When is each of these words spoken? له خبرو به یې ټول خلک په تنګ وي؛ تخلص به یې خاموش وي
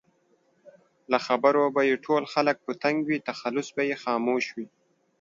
له 1.11 1.17
خبرو 1.27 1.63
به 1.75 1.81
یې 1.89 1.95
ټول 2.05 2.23
خلک 2.33 2.55
په 2.65 2.71
تنګ 2.83 2.97
وي؛ 3.07 3.17
تخلص 3.29 3.67
به 3.75 3.83
یې 3.89 3.95
خاموش 4.03 4.45
وي 4.55 4.67